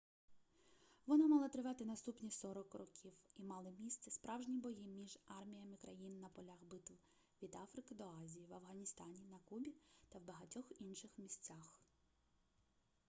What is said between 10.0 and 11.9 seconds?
та в багатьох інших місцях